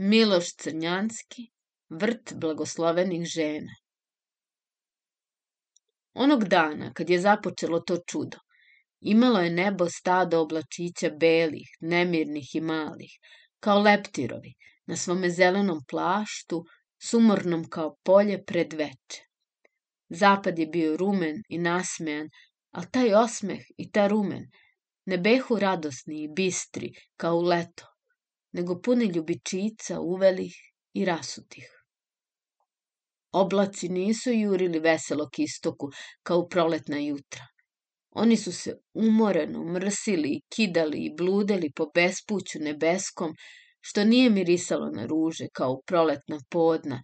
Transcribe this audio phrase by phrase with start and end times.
[0.00, 1.48] Miloš Crnjanski,
[1.90, 3.72] vrt blagoslovenih žena.
[6.14, 8.38] Onog dana, kad je započelo to čudo,
[9.00, 13.18] imalo je nebo stado oblačića belih, nemirnih i malih,
[13.60, 14.54] kao leptirovi,
[14.86, 16.64] na svome zelenom plaštu,
[17.02, 19.26] sumornom kao polje pred veče.
[20.08, 22.30] Zapad je bio rumen i nasmejan,
[22.70, 24.50] ali taj osmeh i ta rumen
[25.04, 27.97] ne behu radosni i bistri kao u leto,
[28.52, 30.54] nego puni ljubičica uvelih
[30.94, 31.68] i rasutih.
[33.32, 35.90] Oblaci nisu jurili veselo k istoku
[36.22, 37.46] kao proletna jutra.
[38.10, 43.34] Oni su se umoreno mrsili i kidali i bludeli po bespuću nebeskom,
[43.80, 47.02] što nije mirisalo na ruže kao proletna podna,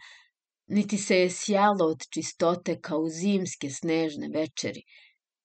[0.66, 4.82] niti se je sjalo od čistote kao zimske snežne večeri,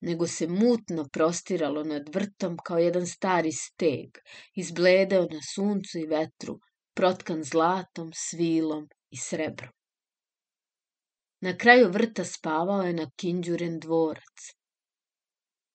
[0.00, 4.18] nego se mutno prostiralo nad vrtom kao jedan stari steg,
[4.54, 6.60] izbledeo na suncu i vetru,
[6.94, 9.72] protkan zlatom, svilom i srebrom.
[11.40, 14.48] Na kraju vrta spavao je na kinđuren dvorac.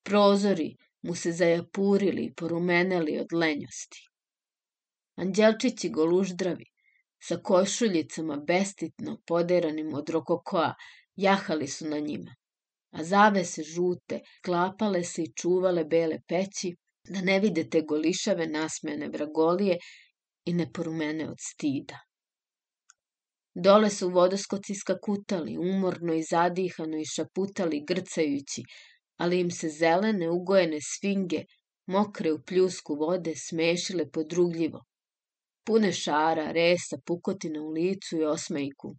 [0.03, 4.07] Prozori mu se zajapurili i porumeneli od lenjosti.
[5.16, 6.66] Anđelčići goluždravi,
[7.22, 10.73] sa košuljicama bestitno poderanim od rokokoa,
[11.16, 12.35] jahali su na njima
[12.95, 16.75] a zavese žute klapale se i čuvale bele peći,
[17.09, 19.77] da ne vide te golišave nasmene vragolije
[20.45, 21.99] i ne porumene od stida.
[23.63, 28.63] Dole su vodoskoci skakutali, umorno i zadihano i šaputali, grcajući,
[29.17, 31.43] ali im se zelene, ugojene sfinge,
[31.88, 34.83] mokre u pljusku vode, smešile podrugljivo.
[35.66, 38.95] Pune šara, resa, pukotina u licu i osmejku.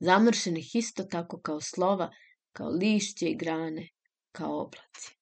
[0.00, 2.10] Zamršenih isto tako kao slova,
[2.56, 3.88] kao lišće i grane,
[4.32, 5.16] kao oblaci.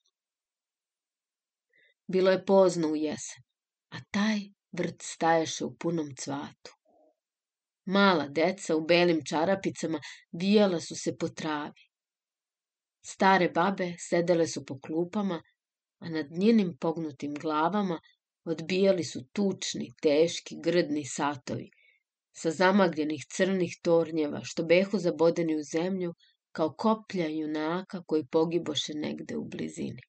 [2.06, 3.42] Bilo je pozno u jesen,
[3.90, 4.40] a taj
[4.72, 6.76] vrt staješe u punom cvatu.
[7.84, 10.00] Mala deca u belim čarapicama
[10.32, 11.88] vijala su se po travi.
[13.06, 15.42] Stare babe sedele su po klupama,
[15.98, 18.00] a nad njenim pognutim glavama
[18.44, 21.70] odbijali su tučni, teški, grdni satovi,
[22.32, 26.14] sa zamagljenih crnih tornjeva, što behu zabodeni u zemlju,
[26.52, 30.02] kao koplja junaka koji pogiboše negde u blizini.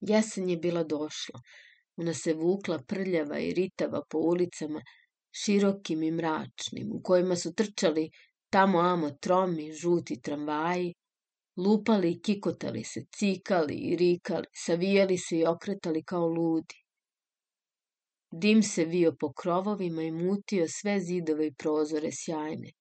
[0.00, 1.40] Jesen je bila došla.
[1.96, 4.82] Ona se vukla prljava i ritava po ulicama,
[5.32, 8.10] širokim i mračnim, u kojima su trčali
[8.50, 10.94] tamo amo tromi, žuti tramvaji,
[11.56, 16.78] lupali i kikotali se, cikali i rikali, savijali se i okretali kao ludi.
[18.32, 22.72] Dim se vio po krovovima i mutio sve zidove i prozore sjajne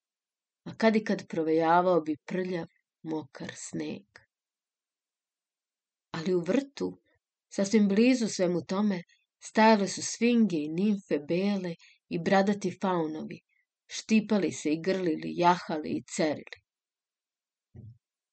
[0.64, 2.68] a kad i kad provejavao bi prljav,
[3.02, 4.06] mokar sneg.
[6.12, 7.02] Ali u vrtu,
[7.50, 9.04] sasvim blizu svemu tome,
[9.44, 11.76] stajale su svinge i nimfe bele
[12.10, 13.40] i bradati faunovi,
[13.88, 16.62] štipali se i grlili, jahali i cerili.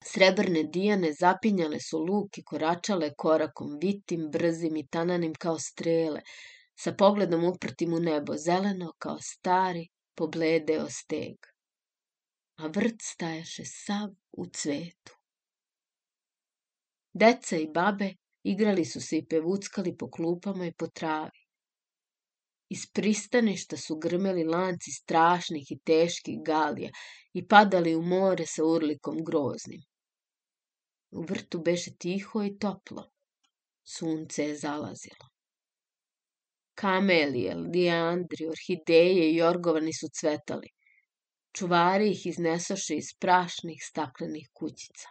[0.05, 6.21] Srebrne dijane zapinjale su luk i koračale korakom, vitim, brzim i tananim kao strele,
[6.79, 11.37] sa pogledom uprtim u nebo, zeleno kao stari, pobledeo steg
[12.59, 15.15] a vrt stajaše sav u cvetu.
[17.13, 21.41] Deca i babe igrali su se i pevuckali po klupama i po travi.
[22.69, 26.91] Iz pristaništa su grmeli lanci strašnih i teških galija
[27.33, 29.83] i padali u more sa urlikom groznim.
[31.11, 33.11] U vrtu beše tiho i toplo.
[33.85, 35.29] Sunce je zalazilo.
[36.75, 40.69] Kamelije, lijandri, orhideje i jorgovani su cvetali.
[41.53, 45.09] Čuvari ih iznesoše iz prašnih staklenih kućica.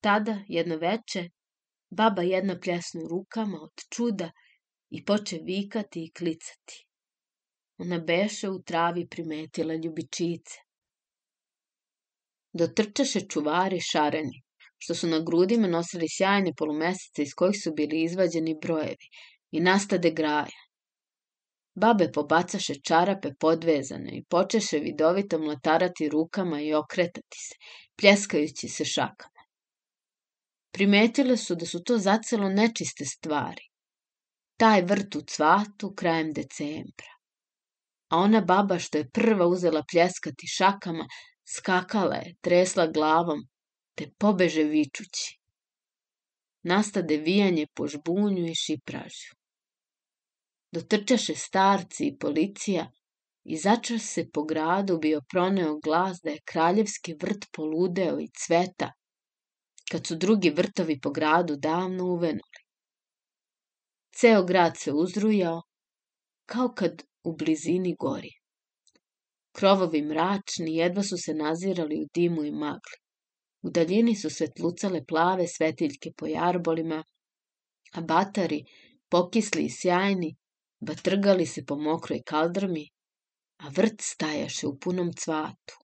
[0.00, 1.28] Tada, jedno veče,
[1.90, 4.30] baba jedna pljesnu rukama od čuda
[4.90, 6.86] i poče vikati i klicati.
[7.78, 10.58] Ona beše u travi primetila ljubičice.
[12.52, 14.42] Dotrčaše čuvari šareni,
[14.78, 19.08] što su na grudima nosili sjajne polumesece iz kojih su bili izvađeni brojevi
[19.50, 20.63] i nastade graja.
[21.74, 27.54] Babe pobacaše čarape podvezane i počeše vidovito mlatarati rukama i okretati se,
[27.96, 29.42] pljeskajući se šakama.
[30.72, 33.62] Primetile su da su to zacelo nečiste stvari.
[34.56, 37.12] Taj vrt u cvatu krajem decembra.
[38.08, 41.06] A ona baba što je prva uzela pljeskati šakama,
[41.56, 43.48] skakala je, tresla glavom,
[43.94, 45.38] te pobeže vičući.
[46.62, 49.43] Nastade vijanje po žbunju i šipražju.
[50.74, 52.84] Dotrčaše starci i policija
[53.44, 58.92] i začas se po gradu bio proneo glas da je kraljevski vrt poludeo i cveta,
[59.90, 62.60] kad su drugi vrtovi po gradu davno uvenuli.
[64.16, 65.62] Ceo grad se uzrujao,
[66.46, 68.30] kao kad u blizini gori.
[69.52, 72.98] Krovovi mračni jedva su se nazirali u dimu i magli.
[73.62, 77.04] U daljini su svetlucale plave svetiljke po jarbolima,
[77.92, 78.64] a batari,
[79.08, 80.36] pokisli i sjajni,
[80.84, 82.84] batrgali se po mokroj kaldrmi,
[83.58, 85.74] a vrt stajaše u punom cvatu.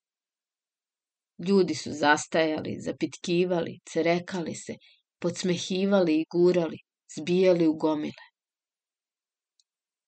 [1.49, 4.75] Ljudi su zastajali, zapitkivali, cerekali se,
[5.19, 6.79] podsmehivali i gurali,
[7.17, 8.26] zbijali u gomile.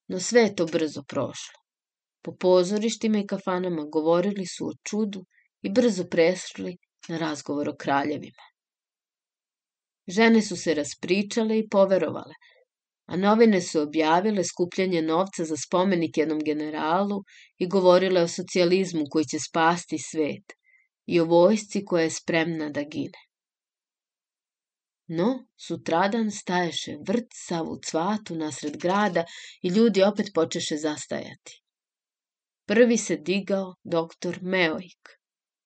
[0.08, 1.58] No sve je to brzo prošlo.
[2.22, 5.24] Po pozorištima i kafanama govorili su o čudu
[5.62, 6.76] i brzo prešli
[7.08, 8.46] na razgovor o kraljevima.
[10.08, 12.34] Žene su se raspričale i poverovale,
[13.06, 17.22] a novine su objavile skupljanje novca za spomenik jednom generalu
[17.58, 20.52] i govorile o socijalizmu koji će spasti svet
[21.06, 23.18] i o vojsci koja je spremna da gine.
[25.08, 29.24] No, sutradan staješe vrt sav u cvatu nasred grada
[29.62, 31.62] i ljudi opet počeše zastajati.
[32.66, 35.08] Prvi se digao doktor Meoik,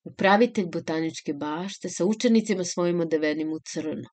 [0.05, 4.09] upravitelj botaničke bašte sa učenicima svojim odevenim u crno.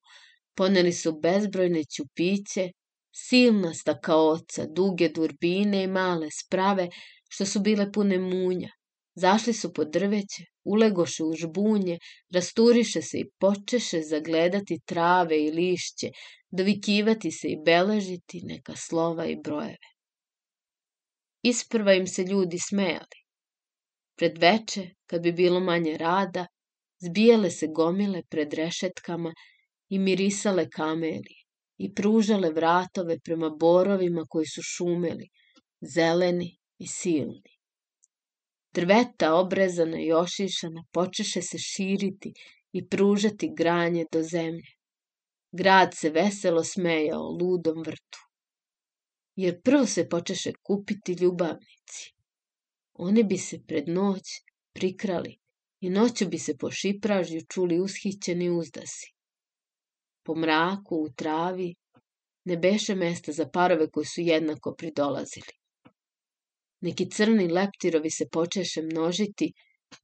[0.56, 2.72] Poneli su bezbrojne ćupiće,
[3.14, 6.90] silna stakaoca, duge durbine i male sprave,
[7.30, 8.70] što su bile pune munja.
[9.16, 12.00] Zašli su pod drveće, ulegoše u žbunje,
[12.34, 16.10] rasturiše se i počeše zagledati trave i lišće,
[16.52, 19.94] dovikivati se i beležiti neka slova i brojeve.
[21.44, 23.20] Isprva im se ljudi smejali.
[24.18, 26.48] Pred veče, kad bi bilo manje rada,
[27.00, 29.34] zbijale se gomile pred rešetkama
[29.90, 31.43] i mirisale kameli
[31.78, 35.30] i pružale vratove prema borovima koji su šumeli,
[35.82, 37.54] zeleni i silni.
[38.74, 42.34] Drveta obrezana i ošišana počeše se širiti
[42.72, 44.72] i pružati granje do zemlje.
[45.52, 48.20] Grad se veselo smejao ludom vrtu.
[49.36, 52.14] Jer prvo se počeše kupiti ljubavnici.
[52.94, 54.24] Oni bi se pred noć
[54.74, 55.38] prikrali
[55.80, 59.13] i noću bi se po šipražju čuli ushićeni uzdasi.
[60.24, 61.76] Po mraku, u travi,
[62.46, 65.54] ne beše mesta za parove koji su jednako pridolazili.
[66.82, 69.54] Neki crni leptirovi se počeše množiti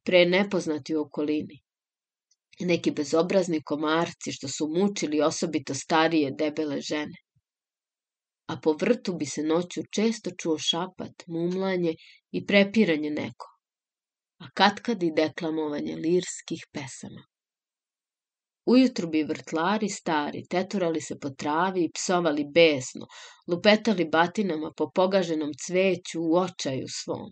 [0.04, 1.62] pre nepoznati u okolini.
[2.60, 7.18] Neki bezobrazni komarci što su mučili osobito starije debele žene.
[8.48, 11.94] A po vrtu bi se noću često čuo šapat, mumlanje
[12.32, 13.48] i prepiranje neko.
[14.40, 17.24] A katkad i deklamovanje lirskih pesama.
[18.70, 23.08] Ujutru bi vrtlari stari teturali se po travi i psovali besno,
[23.48, 27.32] lupetali batinama po pogaženom cveću u očaju svom.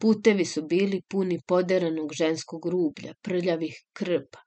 [0.00, 4.40] Putevi su bili puni poderanog ženskog rublja, prljavih krpa,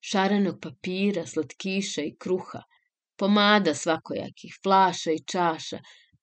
[0.00, 2.62] šarenog papira, slatkiša i kruha,
[3.16, 5.78] pomada svakojakih, flaša i čaša,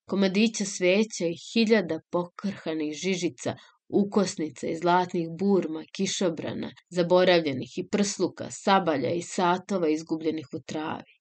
[0.06, 3.56] komadića sveća i hiljada pokrhanih žižica
[3.90, 11.14] ukosnica i zlatnih burma, kišobrana, zaboravljenih i prsluka, sabalja i satova izgubljenih u travi.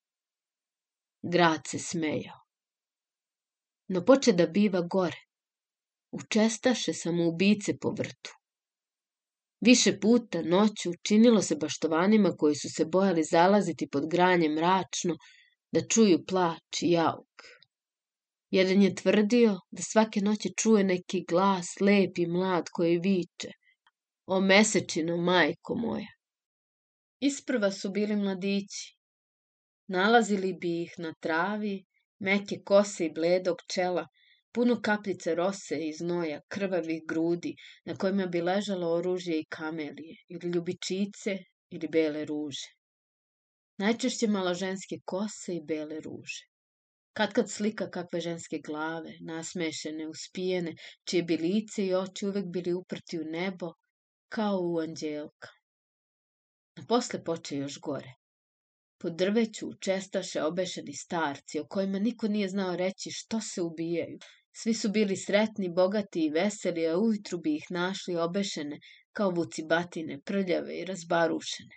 [1.22, 2.40] Grad se smejao.
[3.88, 5.20] No poče da biva gore.
[6.12, 8.31] Učestaše samoubice po vrtu.
[9.60, 15.17] Više puta noću činilo se baštovanima koji su se bojali zalaziti pod granje mračno
[15.72, 17.54] da čuju plač i jauk.
[18.55, 23.51] Jedan je tvrdio da svake noći čuje neki glas, lep i mlad, koji viče
[24.27, 26.13] O mesečino, majko moja.
[27.20, 28.94] Isprva su bili mladići.
[29.89, 31.84] Nalazili bi ih na travi,
[32.19, 34.06] meke kose i bledog čela,
[34.53, 40.53] puno kapljice rose i znoja, krvavih grudi, na kojima bi ležalo oružje i kamelije, ili
[40.55, 41.39] ljubičice,
[41.70, 42.69] ili bele ruže.
[43.79, 46.54] Najčešće malaženske kose i bele ruže.
[47.17, 50.73] Kad kad slika kakve ženske glave, nasmešene, uspijene,
[51.05, 53.73] čije bi lice i oči uvek bili uprti u nebo,
[54.29, 55.49] kao u anđelka.
[56.77, 58.15] A posle poče još gore.
[58.99, 64.19] Po drveću čestaše obešeni starci, o kojima niko nije znao reći što se ubijaju.
[64.56, 68.79] Svi su bili sretni, bogati i veseli, a ujutru bi ih našli obešene
[69.13, 71.77] kao vucibatine, prljave i razbarušene.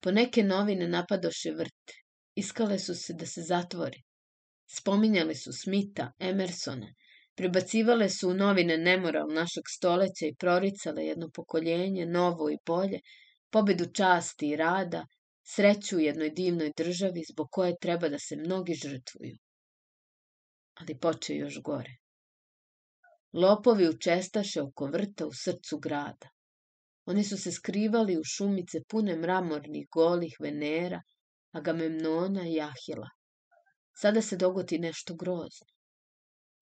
[0.00, 2.00] Po neke novine napadoše vrte,
[2.34, 4.02] Iskale su se da se zatvori.
[4.66, 6.94] Spominjali su Smita, Emersona,
[7.34, 13.00] prebacivale su u novine nemoral našeg stoleća i proricale jedno pokoljenje, novo i bolje,
[13.50, 15.06] pobedu časti i rada,
[15.42, 19.36] sreću u jednoj divnoj državi zbog koje treba da se mnogi žrtvuju.
[20.74, 21.96] Ali poče još gore.
[23.32, 26.28] Lopovi učestaše oko vrta u srcu grada.
[27.06, 31.02] Oni su se skrivali u šumice pune mramornih golih venera,
[31.52, 33.08] Agamemnona i Ahila.
[33.96, 35.66] Sada se dogoti nešto grozno.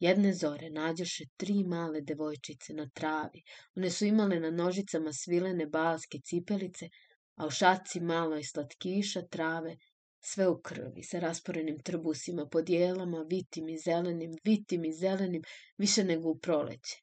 [0.01, 3.43] Jedne zore nađoše tri male devojčice na travi.
[3.77, 6.89] One su imale na nožicama svilene balske cipelice,
[7.37, 9.77] a u šaci malo je slatkiša, trave,
[10.21, 15.43] sve u krvi, sa rasporenim trbusima, podijelama, vitim i zelenim, vitim i zelenim,
[15.79, 17.03] više nego u proleće.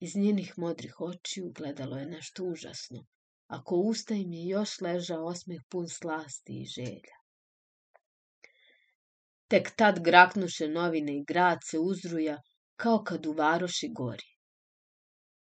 [0.00, 3.06] Iz njenih modrih očiju gledalo je nešto užasno,
[3.54, 7.18] ako usta im je još ležao osmeh pun slasti i želja.
[9.48, 12.38] Tek tad graknuše novine i grad se uzruja,
[12.76, 14.30] kao kad u varoši gori.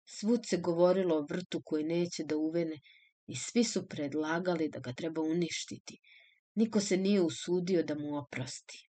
[0.04, 2.80] Svud se govorilo o vrtu koji neće da uvene
[3.26, 5.98] i svi su predlagali da ga treba uništiti.
[6.54, 8.88] Niko se nije usudio da mu oprosti.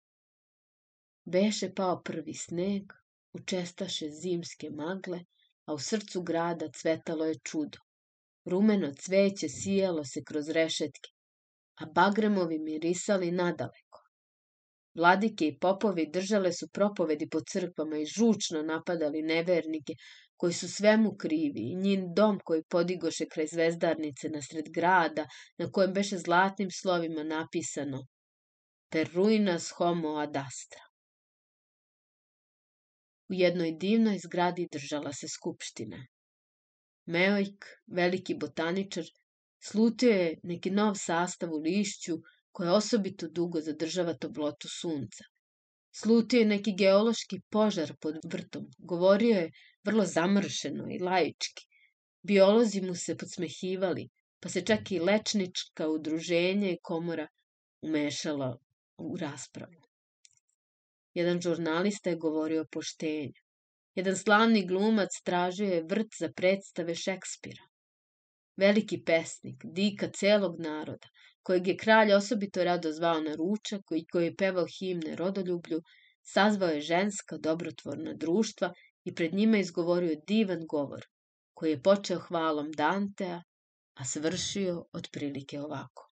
[1.25, 2.93] Beše pao prvi sneg,
[3.33, 5.25] učestaše zimske magle,
[5.67, 7.88] a u srcu grada cvetalo je čudo.
[8.51, 11.11] Rumeno cveće sijalo se kroz rešetke,
[11.81, 14.01] a bagremovi mirisali nadaleko.
[14.95, 19.95] Vladike i popovi držale su propovedi po crkvama i žučno napadali nevernike
[20.37, 25.27] koji su svemu krivi i njin dom koji podigoše kraj zvezdarnice na sred grada
[25.59, 28.03] na kojem beše zlatnim slovima napisano
[28.91, 30.85] per ruinas homo ad astra.
[33.31, 36.07] U jednoj divnoj zgradi držala se skupština.
[37.15, 39.07] Meojk, veliki botaničar,
[39.69, 42.17] slutio je neki nov sastav u lišću
[42.53, 45.25] koje osobito dugo zadržava toplotu sunca.
[46.01, 48.67] Slutio je neki geološki požar pod vrtom.
[48.79, 49.51] Govorio je
[49.85, 51.65] vrlo zamršeno i laički.
[52.23, 54.09] Biolozi mu se podsmehivali,
[54.41, 57.29] pa se čak i lečnička udruženja i komora
[57.83, 58.57] umešala
[58.99, 59.83] u raspravu.
[61.15, 63.48] Jedan žurnalista je govorio o poštenju.
[63.99, 67.65] Jedan slavni glumac tražio je vrt za predstave Šekspira.
[68.57, 71.09] Veliki pesnik, dika celog naroda,
[71.43, 75.81] kojeg je kralj osobito rado zvao na ručak i koji je pevao himne rodoljublju,
[76.23, 78.71] sazvao je ženska dobrotvorna društva
[79.05, 81.07] i pred njima izgovorio divan govor,
[81.55, 83.43] koji je počeo hvalom Dantea,
[83.95, 86.11] a svršio otprilike ovako.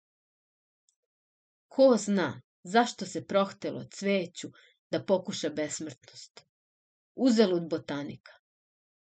[1.67, 4.51] Ko zna zašto se prohtelo cveću
[4.91, 6.48] da pokuša besmrtnost?
[7.19, 8.31] Uzalud botanika.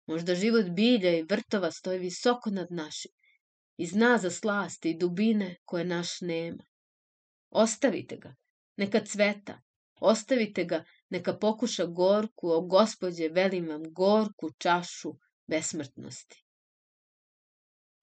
[0.06, 3.12] Možda život bilja i vrtova stoji visoko nad našim
[3.76, 6.64] i zna za slasti i dubine koje naš nema.
[7.50, 8.34] Ostavite ga,
[8.76, 9.60] neka cveta,
[10.00, 15.14] ostavite ga, neka pokuša gorku, o gospodje, velim vam, gorku čašu
[15.46, 16.44] besmrtnosti.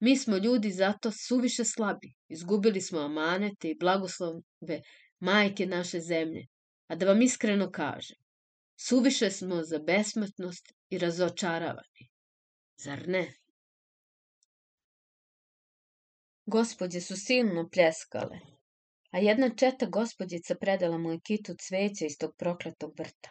[0.00, 4.82] Mi smo ljudi zato suviše slabi, izgubili smo amanete i blagoslove
[5.20, 6.46] majke naše zemlje,
[6.86, 8.23] a da vam iskreno kažem,
[8.76, 12.08] Suviše smo za besmrtnost i razočaravani.
[12.76, 13.34] Zar ne?
[16.46, 18.38] Gospodje su silno pljeskale,
[19.10, 23.30] a jedna četa gospodjica predala mu je kitu cveća iz tog prokletog vrta.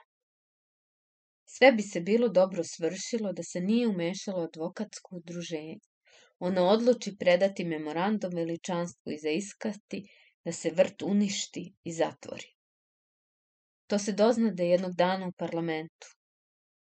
[1.45, 5.79] Sve bi se bilo dobro svršilo da se nije umešalo advokatsko udruženje.
[6.39, 10.03] Ono odluči predati memorandum veličanstvu i zaiskati
[10.45, 12.55] da se vrt uništi i zatvori.
[13.87, 16.07] To se doznade jednog dana u parlamentu.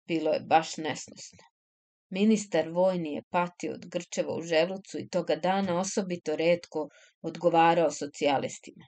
[0.07, 1.45] Bilo je baš nesnosno.
[2.11, 6.89] Ministar vojni je patio od grčeva u želucu i toga dana osobito redko
[7.23, 8.87] odgovarao socijalistima.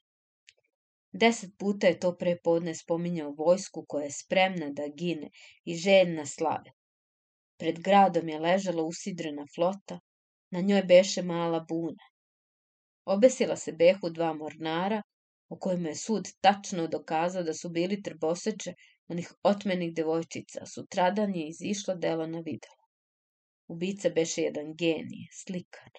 [1.13, 5.31] Deset puta je to pre podne spominjao vojsku koja je spremna da gine
[5.65, 6.71] i željna slave.
[7.59, 10.01] Pred gradom je ležala usidrena flota,
[10.51, 12.05] na njoj beše mala buna.
[13.05, 15.03] Obesila se behu dva mornara,
[15.49, 18.75] o kojima je sud tačno dokazao da su bili trboseče
[19.09, 22.85] onih otmenih devojčica, sutradan je izišlo delo na videlo.
[23.69, 25.91] Ubica beše jedan genij, slikar.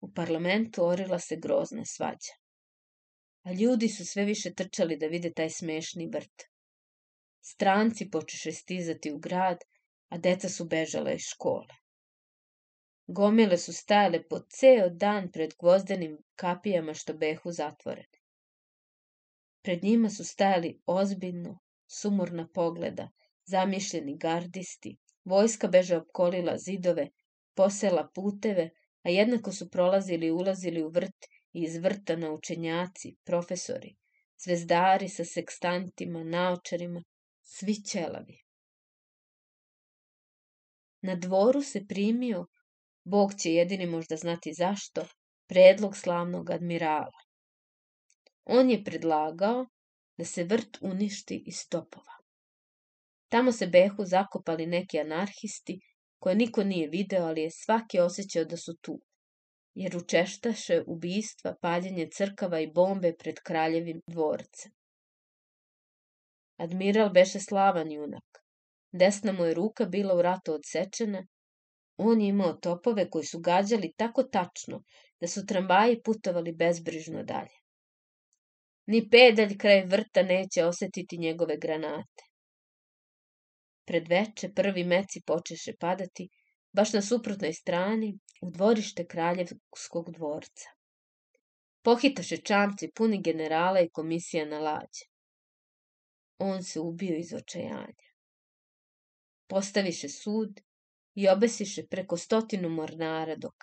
[0.00, 2.34] U parlamentu orila se grozna svađa.
[3.42, 6.46] A ljudi su sve više trčali da vide taj smešni vrt.
[7.40, 9.58] Stranci počeše stizati u grad,
[10.08, 11.85] a deca su bežala iz škole.
[13.08, 18.18] Gomile su stajale po ceo dan pred gvozdenim kapijama što behu zatvorene.
[19.62, 23.10] Pred njima su stajali ozbiljno, sumorna pogleda,
[23.44, 27.08] zamišljeni gardisti, vojska beže opkolila zidove,
[27.54, 28.70] posela puteve,
[29.02, 33.96] a jednako su prolazili i ulazili u vrt i iz vrta naučenjaci, profesori,
[34.44, 37.02] zvezdari sa sekstantima, naočarima,
[37.42, 38.42] svi ćelavi.
[41.02, 42.46] Na dvoru se primio
[43.06, 45.06] Bog će jedini možda znati zašto,
[45.48, 47.20] predlog slavnog admirala.
[48.44, 49.66] On je predlagao
[50.18, 52.16] da se vrt uništi iz topova.
[53.28, 55.78] Tamo se behu zakopali neki anarhisti
[56.18, 59.00] koje niko nije video, ali je svaki osjećao da su tu,
[59.74, 64.72] jer učeštaše ubijstva, paljenje crkava i bombe pred kraljevim dvorcem.
[66.56, 68.42] Admiral beše slavan junak.
[68.92, 71.26] Desna mu je ruka bila u ratu odsečena.
[71.96, 74.82] On je imao topove koji su gađali tako tačno
[75.20, 77.56] da su tramvaji putovali bezbrižno dalje.
[78.86, 82.24] Ni pedalj kraj vrta neće osetiti njegove granate.
[83.86, 86.28] Pred veče prvi meci počeše padati,
[86.72, 90.68] baš na suprotnoj strani, u dvorište kraljevskog dvorca.
[91.82, 95.06] Pohitaše čamci puni generala i komisija na lađe.
[96.38, 98.10] On se ubio iz očajanja.
[99.46, 100.60] Postaviše sud
[101.16, 103.54] i obesiše preko stotinu mornara dok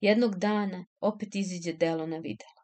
[0.00, 2.62] jednog dana opet iziđe delo na videlo.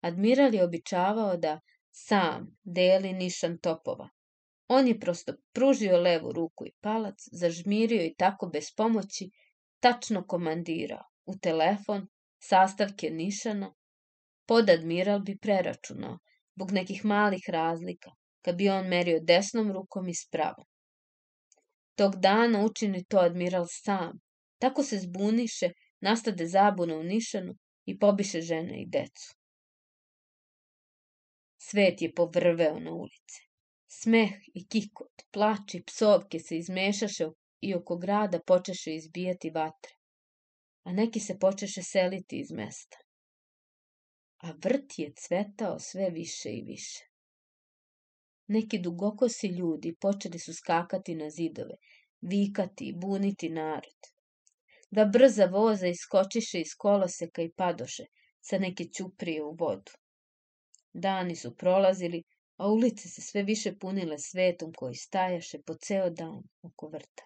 [0.00, 4.08] Admiral je običavao da sam deli nišan topova.
[4.68, 9.30] On je prosto pružio levu ruku i palac, zažmirio i tako bez pomoći
[9.80, 12.06] tačno komandirao u telefon
[12.42, 13.74] sastavke nišana,
[14.46, 16.18] podadmiral bi preračunao,
[16.56, 18.10] zbog nekih malih razlika,
[18.42, 20.66] kad bi on merio desnom rukom i spravom.
[21.94, 24.20] Tog dana učini to admiral sam,
[24.58, 25.70] tako se zbuniše,
[26.00, 27.54] nastade zabuna u nišanu
[27.86, 29.34] i pobiše žene i decu.
[31.58, 33.40] Svet je povrveo na ulice.
[33.88, 37.28] Smeh i kikot, plač i psovke se izmešaše
[37.60, 39.94] i oko grada počeše izbijati vatre
[40.84, 42.98] a neki se počeše seliti iz mesta.
[44.36, 47.04] A vrt je cvetao sve više i više.
[48.46, 51.74] Neki dugokosi ljudi počeli su skakati na zidove,
[52.20, 54.10] vikati i buniti narod.
[54.90, 58.04] Da brza voza iskočiše iz koloseka i padoše
[58.40, 59.92] sa neke ćuprije u vodu.
[60.92, 62.22] Dani su prolazili,
[62.56, 67.24] a ulice se sve više punile svetom koji stajaše po ceo dan oko vrta.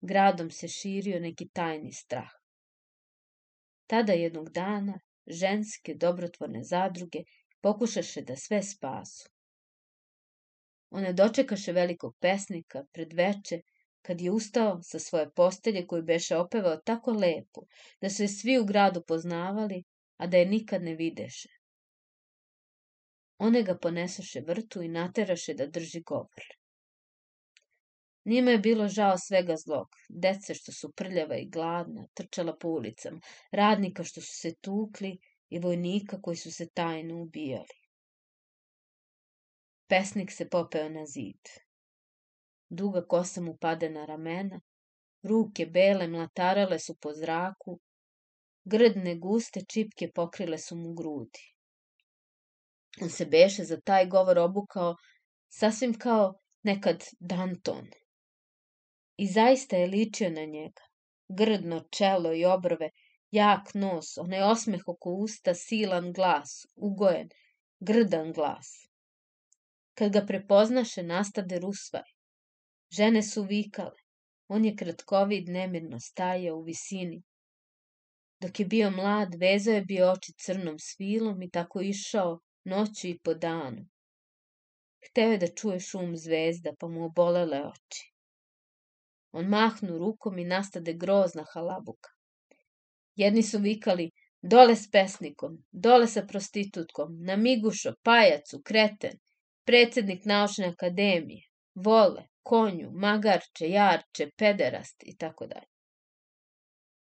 [0.00, 2.30] Gradom se širio neki tajni strah.
[3.86, 7.18] Tada jednog dana ženske dobrotvorne zadruge
[7.60, 9.28] pokušaše da sve spasu.
[10.90, 13.60] One dočekaše velikog pesnika pred veče,
[14.02, 17.66] kad je ustao sa svoje postelje koju beše opevao tako lepo,
[18.00, 19.84] da su je svi u gradu poznavali,
[20.16, 21.48] a da je nikad ne videše.
[23.38, 26.46] One ga ponesaše vrtu i nateraše da drži govor.
[28.24, 33.20] Njima je bilo žao svega zlog, dece što su prljava i gladna, trčala po ulicama,
[33.52, 35.18] radnika što su se tukli
[35.50, 37.78] i vojnika koji su se tajno ubijali.
[39.88, 41.40] Pesnik se popeo na zid.
[42.70, 44.60] Duga kosa mu pade na ramena,
[45.22, 47.78] ruke bele mlatarale su po zraku,
[48.64, 51.44] grdne guste čipke pokrile su mu grudi.
[53.02, 54.96] On se beše za taj govor obukao
[55.48, 57.88] sasvim kao nekad Danton,
[59.16, 60.82] I zaista je ličio na njega.
[61.28, 62.90] Grdno čelo i obrove,
[63.30, 67.28] jak nos, onaj osmeh oko usta, silan glas, ugojen,
[67.80, 68.88] grdan glas.
[69.94, 72.06] Kad ga prepoznaše, nastade rusvaj.
[72.90, 74.00] Žene su vikale.
[74.48, 77.22] On je kratkovid nemirno stajao u visini.
[78.40, 83.18] Dok je bio mlad, vezao je bio oči crnom svilom i tako išao noću i
[83.18, 83.86] po danu.
[85.06, 88.12] Hteo je da čuje šum zvezda, pa mu obolele oči.
[89.32, 92.17] On mahnu rukom i nastade grozna halabuka.
[93.18, 94.10] Jedni su vikali,
[94.42, 99.16] dole s pesnikom, dole sa prostitutkom, na migušo, pajacu, kreten,
[99.66, 105.66] predsednik naučne akademije, vole, konju, magarče, jarče, pederast i tako dalje.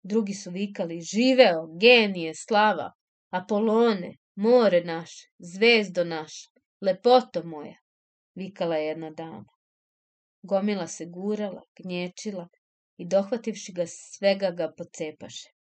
[0.02, 2.88] Drugi su vikali, živeo, genije, slava,
[3.30, 6.48] Apolone, more naše, zvezdo naša,
[6.80, 7.76] lepoto moja,
[8.34, 9.52] vikala je jedna dama.
[10.42, 12.48] Gomila se gurala, gnječila
[12.96, 15.57] i dohvativši ga svega ga pocepaše.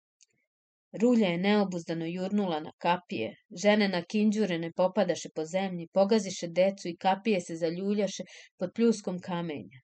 [1.03, 6.89] Rulja je neobuzdano jurnula na kapije, žene na kinđure ne popadaše po zemlji, pogaziše decu
[6.89, 8.25] i kapije se zaljuljaše
[8.59, 9.81] pod pljuskom kamenja.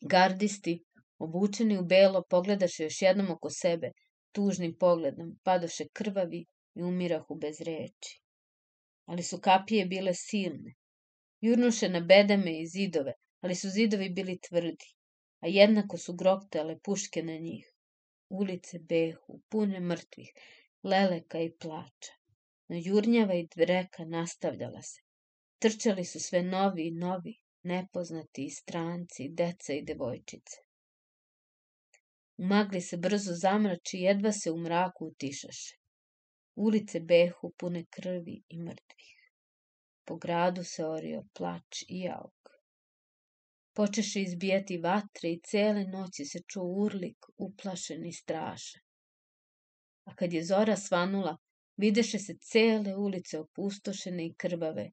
[0.00, 0.84] Gardisti,
[1.18, 3.90] obučeni u belo, pogledaše još jednom oko sebe,
[4.32, 8.20] tužnim pogledom, padoše krvavi i umirahu bez reči.
[9.06, 10.74] Ali su kapije bile silne,
[11.44, 14.86] Jurnuše na bedeme i zidove, ali su zidovi bili tvrdi,
[15.40, 17.73] a jednako su groktale puške na njih.
[18.40, 20.30] Ulice behu, pune mrtvih,
[20.90, 22.14] leleka i plača.
[22.68, 25.00] No jurnjava i dreka nastavljala se.
[25.58, 30.60] Trčali su sve novi i novi, nepoznati i stranci, deca i devojčice.
[32.36, 35.76] U magli se brzo zamrači jedva se u mraku utišaše.
[36.54, 39.12] Ulice behu pune krvi i mrtvih.
[40.04, 42.53] Po gradu se orio plač i jauk.
[43.76, 48.82] Počeše izbijati vatre i cele noći se čuo urlik, uplašen i strašan.
[50.04, 51.36] A kad je zora svanula,
[51.76, 54.90] videše se cele ulice opustošene i krvave,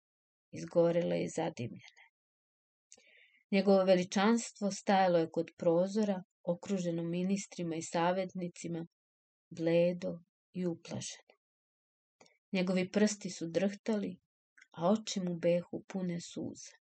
[0.52, 2.02] izgorele i zadimljene.
[3.52, 8.88] Njegovo veličanstvo stajalo je kod prozora, okruženo ministrima i savjetnicima,
[9.50, 10.20] bledo
[10.54, 11.34] i uplašeno.
[12.52, 14.18] Njegovi prsti su drhtali,
[14.72, 16.81] a oči mu behu pune suza.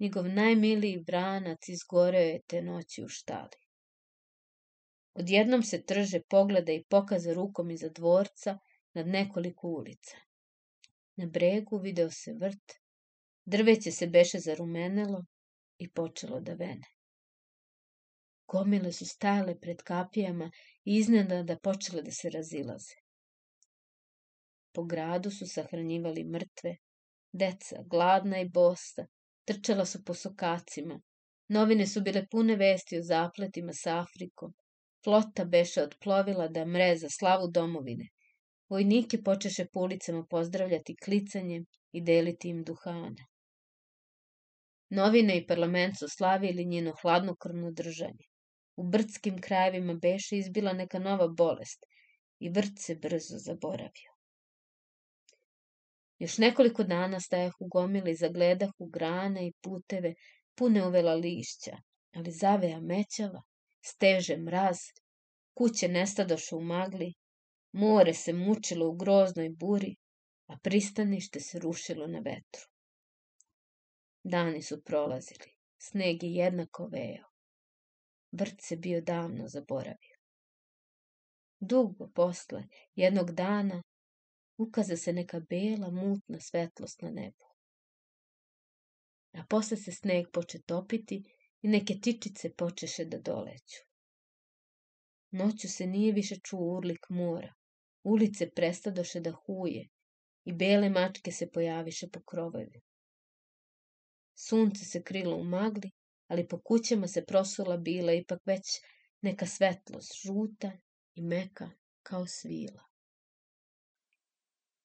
[0.00, 3.58] Njegov najmiliji vranac izgoreo je te noći u štali.
[5.14, 8.58] Odjednom se trže pogleda i pokaza rukom iza dvorca
[8.94, 10.16] nad nekoliko ulica.
[11.16, 12.72] Na bregu video se vrt,
[13.44, 15.24] drveće se beše zarumenelo
[15.78, 16.88] i počelo da vene.
[18.46, 20.50] Gomile su stajale pred kapijama
[20.84, 22.94] i iznenada počele da se razilaze.
[24.72, 26.76] Po gradu su sahranjivali mrtve,
[27.32, 29.06] deca, gladna i bosta,
[29.50, 31.00] trčala su po sokacima.
[31.48, 34.52] Novine su bile pune vesti o zapletima sa Afrikom.
[35.04, 38.06] Flota beše odplovila da mre za slavu domovine.
[38.68, 43.26] Vojnike počeše po ulicama pozdravljati klicanjem i deliti im duhana.
[44.90, 48.26] Novine i parlament su slavili njeno hladnokrvno držanje.
[48.76, 51.86] U brdskim krajevima beše izbila neka nova bolest
[52.38, 54.19] i vrt se brzo zaboravio.
[56.20, 60.14] Još nekoliko dana stajah u gomili, zagledah u grane i puteve,
[60.54, 61.76] pune uvela lišća,
[62.14, 63.42] ali zaveja mećava,
[63.84, 64.76] steže mraz,
[65.54, 67.14] kuće nestadoše u magli,
[67.72, 69.96] more se mučilo u groznoj buri,
[70.46, 72.66] a pristanište se rušilo na vetru.
[74.22, 77.24] Dani su prolazili, sneg je jednako veo.
[78.32, 80.16] Vrt se bio davno zaboravio.
[81.60, 83.82] Dugo posle, jednog dana,
[84.60, 87.46] ukaza se neka bela, mutna svetlost na nebu.
[89.32, 91.22] A posle se sneg poče topiti
[91.62, 93.80] i neke tičice počeše da doleću.
[95.30, 97.54] Noću se nije više čuo urlik mora,
[98.02, 99.88] ulice prestadoše da huje
[100.44, 102.80] i bele mačke se pojaviše po krovovima.
[104.34, 105.90] Sunce se krilo u magli,
[106.26, 108.80] ali po kućama se prosula bila ipak već
[109.22, 110.72] neka svetlost, žuta
[111.14, 111.70] i meka
[112.02, 112.89] kao svila.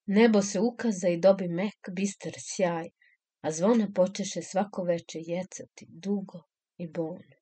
[0.07, 2.89] Nebo se ukaza i dobi mek, bistar sjaj,
[3.41, 6.43] a zvona počeše svako veče jecati, dugo
[6.77, 7.35] i bolno.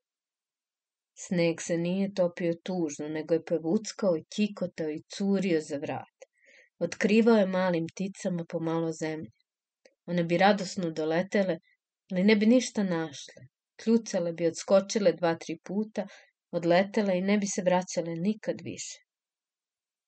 [1.16, 6.28] Sneg se nije topio tužno, nego je pevuckao i kikotao i curio za vrat.
[6.80, 9.32] Otkrivao je malim pticama po malo zemlje.
[10.06, 11.60] One bi radosno doletele,
[12.12, 13.48] ali ne bi ništa našle.
[13.84, 16.08] Kljucale bi odskočile dva, tri puta,
[16.52, 19.03] odletele i ne bi se vraćale nikad više.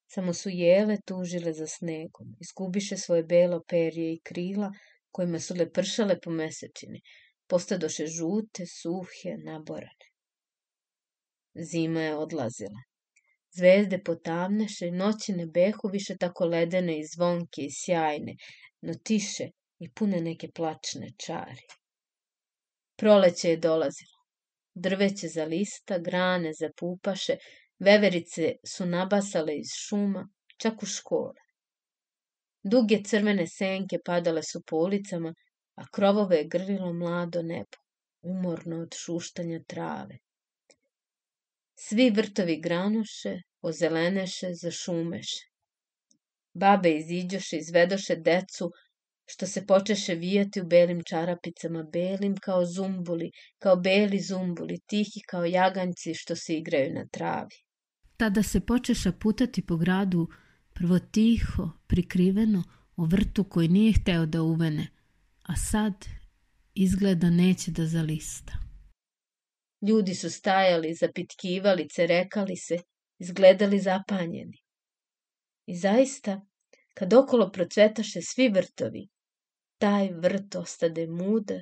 [0.07, 4.71] Samo su jele tužile za snegom, izgubiše svoje belo perje i krila,
[5.11, 7.01] kojima su lepršale po mesečini,
[7.47, 10.11] postadoše žute, suhe, naborane.
[11.55, 12.81] Zima je odlazila.
[13.57, 18.35] Zvezde potamneše, noći ne behu više tako ledene i zvonke i sjajne,
[18.81, 21.67] no tiše i pune neke plačne čari.
[22.95, 24.19] Proleće je dolazilo.
[24.73, 27.37] Drveće za lista, grane za pupaše,
[27.79, 31.41] veverice su nabasale iz šuma, čak u škole.
[32.63, 35.33] Duge crvene senke padale su po ulicama,
[35.75, 37.77] a krovove je grlilo mlado nebo,
[38.21, 40.17] umorno od šuštanja trave.
[41.75, 45.43] Svi vrtovi granuše, ozeleneše, zašumeše.
[46.53, 48.71] Babe iziđoše, izvedoše decu,
[49.25, 55.45] što se počeše vijati u belim čarapicama, belim kao zumbuli, kao beli zumbuli, tihi kao
[55.45, 57.64] jaganjci što se igraju na travi.
[58.17, 60.27] Tada se počeša putati po gradu,
[60.73, 62.63] prvo tiho, prikriveno,
[62.95, 64.87] o vrtu koji nije hteo da uvene,
[65.43, 66.05] a sad
[66.73, 68.53] izgleda neće da zalista.
[69.87, 72.77] Ljudi su stajali, zapitkivali, cerekali se,
[73.19, 74.57] izgledali zapanjeni.
[75.65, 76.41] I zaista,
[76.93, 79.07] kad okolo procvetaše svi vrtovi,
[79.77, 81.61] taj vrt ostade mudar,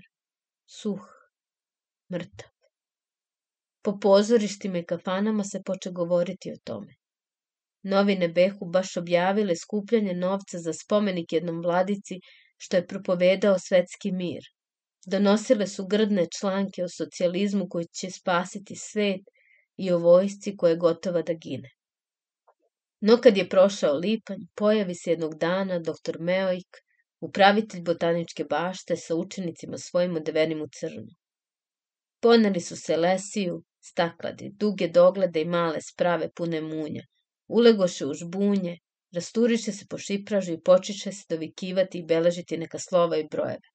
[0.65, 1.07] suh,
[2.11, 2.52] mrtav.
[3.83, 6.93] Po pozorištima i kafanama se poče govoriti o tome.
[7.83, 12.19] Novine Behu baš objavile skupljanje novca za spomenik jednom vladici
[12.57, 14.43] što je propovedao svetski mir.
[15.05, 19.21] Donosile su grdne članke o socijalizmu koji će spasiti svet
[19.77, 21.69] i o vojsci koja je gotova da gine.
[23.01, 26.77] No kad je prošao lipanj, pojavi se jednog dana doktor Meoik,
[27.19, 31.07] upravitelj botaničke bašte sa učenicima svojim odevenim u crnu.
[32.21, 37.03] Poneli su se lesiju, stakladi, duge doglede i male sprave pune munja.
[37.47, 38.77] Ulegoše u žbunje,
[39.15, 43.73] rasturiše se po šipražu i počiše se dovikivati i beležiti neka slova i brojeve.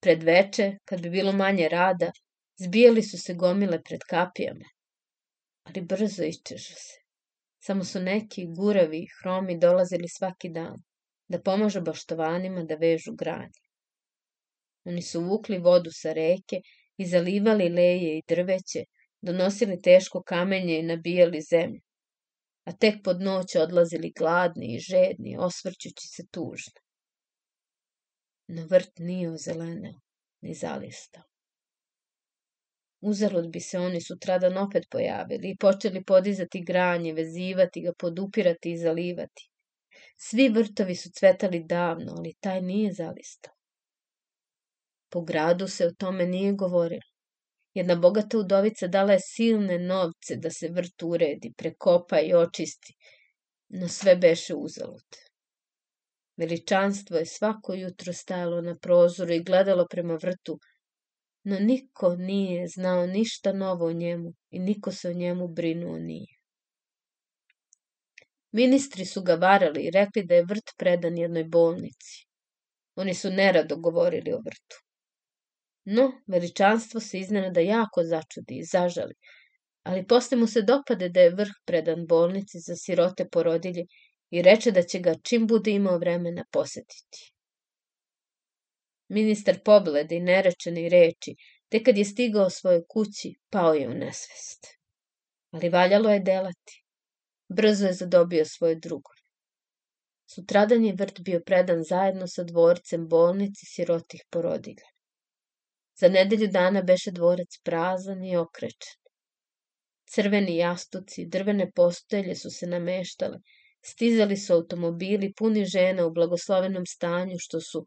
[0.00, 2.12] Pred veče, kad bi bilo manje rada,
[2.64, 4.68] zbijali su se gomile pred kapijama,
[5.64, 7.00] ali brzo iščežu se.
[7.62, 10.78] Samo su neki guravi hromi dolazili svaki dan,
[11.28, 13.60] da pomažu baštovanima da vežu granje.
[14.84, 16.62] Oni su vukli vodu sa reke
[17.00, 18.84] i zalivali leje i drveće,
[19.22, 21.80] donosili teško kamenje i nabijali zemlju,
[22.64, 26.80] a tek pod noć odlazili gladni i žedni, osvrćući se tužno.
[28.48, 30.00] No vrt nije ozeleneo,
[30.40, 31.22] ni zalistao.
[33.00, 38.78] Uzalud bi se oni sutradan opet pojavili i počeli podizati granje, vezivati ga, podupirati i
[38.78, 39.48] zalivati.
[40.16, 43.59] Svi vrtovi su cvetali davno, ali taj nije zalistao.
[45.10, 47.08] Po gradu se o tome nije govorilo.
[47.74, 52.94] Jedna bogata udovica dala je silne novce da se vrt uredi, prekopa i očisti,
[53.68, 55.20] no sve beše uzalud.
[56.36, 60.58] Veličanstvo je svako jutro stajalo na prozoru i gledalo prema vrtu,
[61.44, 66.36] no niko nije znao ništa novo o njemu i niko se o njemu brinuo nije.
[68.52, 72.26] Ministri su ga varali i rekli da je vrt predan jednoj bolnici.
[72.94, 74.89] Oni su nerado govorili o vrtu.
[75.84, 79.14] No, veličanstvo se iznenada jako začudi i zažali,
[79.82, 83.86] ali posle mu se dopade da je vrh predan bolnici za sirote porodilje
[84.30, 87.32] i reče da će ga čim bude imao vremena posetiti.
[89.08, 91.34] Ministar pogleda i nerečene reči,
[91.68, 94.66] te kad je stigao svojoj kući, pao je u nesvest.
[95.50, 96.84] Ali valjalo je delati.
[97.48, 99.20] Brzo je zadobio svoje drugove.
[100.26, 104.86] Sutradan je vrt bio predan zajedno sa dvorcem bolnici sirotih porodilja.
[106.00, 108.96] Za nedelju dana beše dvorac prazan i okrečen.
[110.10, 113.38] Crveni jastuci, drvene postelje su se nameštale,
[113.84, 117.84] stizali su automobili puni žena u blagoslovenom stanju što su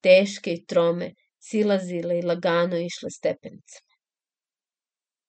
[0.00, 3.96] teške i trome, silazile i lagano išle stepenicama.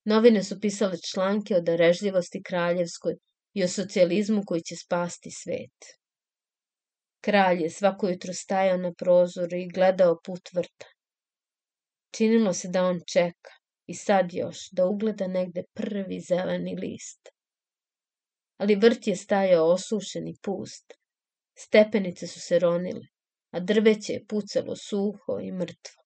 [0.06, 3.16] Novine su pisale članke o darežljivosti kraljevskoj
[3.54, 5.90] i o socijalizmu koji će spasti svet.
[7.22, 10.97] Kralj je svako jutro stajao na prozoru i gledao put vrta.
[12.18, 13.52] Činilo se da on čeka
[13.86, 17.30] i sad još da ugleda negde prvi zeleni list.
[18.58, 20.94] Ali vrt je stajao osušen i pust.
[21.58, 23.06] Stepenice su se ronile,
[23.52, 26.04] a drveće je pucalo suho i mrtvo.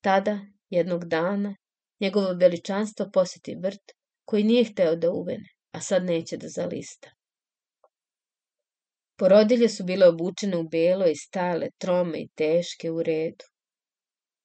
[0.00, 0.38] Tada,
[0.68, 1.56] jednog dana,
[2.00, 3.92] njegovo veličanstvo poseti vrt
[4.24, 7.10] koji nije hteo da uvene, a sad neće da zalista.
[9.16, 13.44] Porodilje su bile obučene u belo i stajale trome i teške u redu.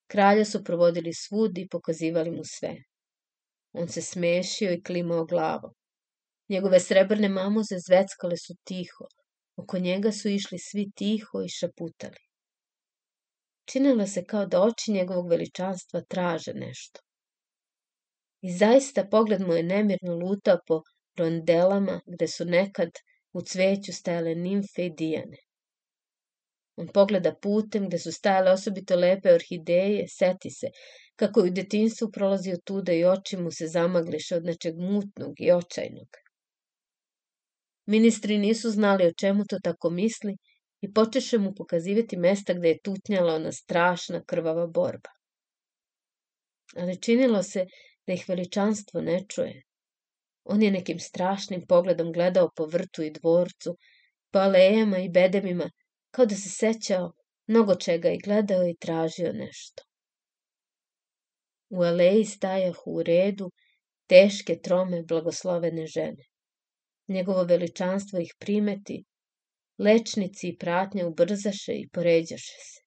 [0.07, 2.75] Kralja su provodili svud i pokazivali mu sve.
[3.73, 5.73] On se smešio i klimao glavom.
[6.49, 9.07] Njegove srebrne mamuze zveckale su tiho,
[9.55, 12.21] oko njega su išli svi tiho i šaputali.
[13.65, 16.99] Činilo se kao da oči njegovog veličanstva traže nešto.
[18.41, 20.81] I zaista pogled mu je nemirno lutao po
[21.17, 22.89] rondelama gde su nekad
[23.33, 25.37] u cveću stajale nimfe i dijane.
[26.77, 30.67] On pogleda putem gde su stajale osobito lepe orhideje, seti se
[31.15, 35.51] kako je u detinstvu prolazio tuda i oči mu se zamagliše od nečeg mutnog i
[35.51, 36.07] očajnog.
[37.85, 40.37] Ministri nisu znali o čemu to tako misli
[40.81, 45.09] i počeše mu pokazivati mesta gde je tutnjala ona strašna krvava borba.
[46.75, 47.65] Ali činilo se
[48.07, 49.61] da ih veličanstvo ne čuje.
[50.43, 53.77] On je nekim strašnim pogledom gledao po vrtu i dvorcu,
[54.31, 55.69] po alejama i bedemima,
[56.15, 57.11] kao da se sećao
[57.47, 59.83] mnogo čega i gledao i tražio nešto.
[61.69, 63.51] U aleji stajahu u redu
[64.07, 66.23] teške trome blagoslovene žene.
[67.07, 69.03] Njegovo veličanstvo ih primeti,
[69.77, 72.81] lečnici i pratnja ubrzaše i poređaše se.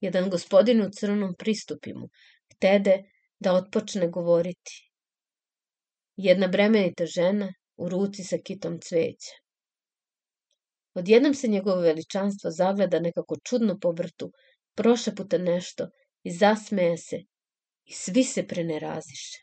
[0.00, 2.08] Jedan gospodin u crnom pristupi mu,
[2.54, 3.02] htede
[3.38, 4.90] da otpočne govoriti.
[6.16, 9.45] Jedna bremenita žena u ruci sa kitom cveća.
[10.96, 14.30] Odjednom se njegovo veličanstvo zagleda nekako čudno po vrtu,
[14.74, 15.88] prošeputa nešto
[16.22, 17.16] i zasmeje se
[17.84, 19.42] i svi se preneraziše.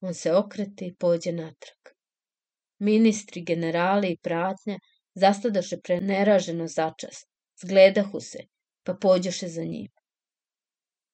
[0.00, 1.94] On se okrete i pođe natrag.
[2.78, 4.78] Ministri, generali i pratnja
[5.14, 7.24] zastadoše preneraženo začas,
[7.64, 8.38] zgledahu se,
[8.82, 9.88] pa pođoše za njim.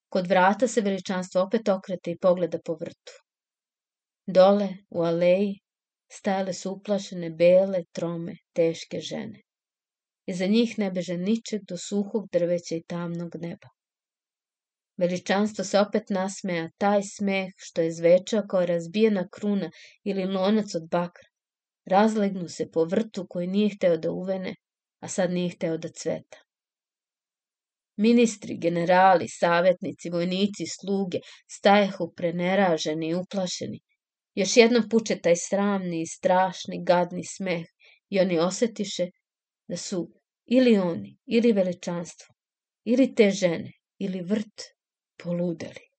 [0.08, 3.12] Kod vrata se veličanstvo opet okrete i pogleda po vrtu.
[4.26, 5.60] Dole, u aleji,
[6.12, 9.42] stajale su uplašene bele, trome, teške žene.
[10.26, 13.68] Iza njih ne beže ničeg do suhog drveća i tamnog neba.
[14.96, 19.70] Veličanstvo se opet nasmeja, taj smeh što je zvečao kao razbijena kruna
[20.04, 21.28] ili lonac od bakra.
[21.84, 24.54] Razlegnu se po vrtu koji nije hteo da uvene,
[25.00, 26.38] a sad nije hteo da cveta.
[27.96, 31.18] Ministri, generali, savetnici, vojnici, sluge
[31.50, 33.80] stajehu preneraženi i uplašeni,
[34.34, 37.66] Još jednom puče taj sramni i strašni, gadni smeh
[38.08, 39.06] i oni osetiše
[39.68, 40.12] da su
[40.46, 42.34] ili oni, ili veličanstvo,
[42.84, 44.62] ili te žene, ili vrt
[45.16, 45.90] poludeli.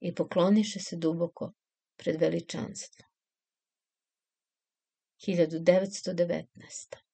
[0.00, 1.52] I pokloniše se duboko
[1.96, 3.08] pred veličanstvom.
[5.26, 7.11] 1919.